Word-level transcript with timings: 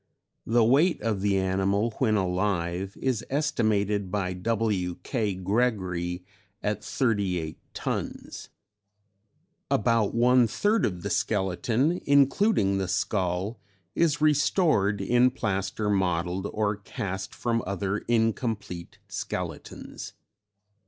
(The 0.47 0.63
weight 0.63 0.99
of 1.03 1.21
the 1.21 1.37
animal 1.37 1.91
when 1.99 2.15
alive 2.15 2.97
is 2.99 3.23
estimated 3.29 4.09
by 4.09 4.33
W.K. 4.33 5.35
Gregory 5.35 6.25
at 6.63 6.83
38 6.83 7.59
tons). 7.75 8.49
About 9.69 10.15
one 10.15 10.47
third 10.47 10.87
of 10.87 11.03
the 11.03 11.11
skeleton 11.11 12.01
including 12.07 12.79
the 12.79 12.87
skull 12.87 13.59
is 13.93 14.19
restored 14.19 15.01
in 15.01 15.29
plaster 15.29 15.87
modelled 15.87 16.47
or 16.51 16.77
cast 16.77 17.35
from 17.35 17.61
other 17.67 17.99
incomplete 18.07 18.97
skeletons. 19.07 20.13